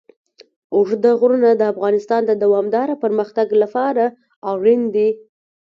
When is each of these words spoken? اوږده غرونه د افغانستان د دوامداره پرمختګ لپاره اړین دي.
اوږده 0.75 1.11
غرونه 1.19 1.49
د 1.55 1.61
افغانستان 1.73 2.21
د 2.25 2.31
دوامداره 2.43 2.95
پرمختګ 3.03 3.47
لپاره 3.61 4.03
اړین 4.51 4.81
دي. 4.95 5.09